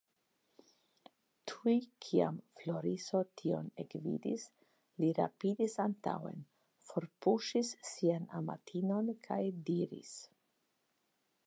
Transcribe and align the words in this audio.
Tuj 1.51 1.73
kiam 2.05 2.39
Floriso 2.61 3.21
tion 3.41 3.69
ekvidis, 3.83 4.47
li 5.03 5.11
rapidis 5.21 5.77
antaŭen, 5.87 6.43
forpuŝis 6.89 7.73
sian 7.93 8.29
amatinon 8.41 9.15
kaj 9.29 9.41
diris. 9.71 10.19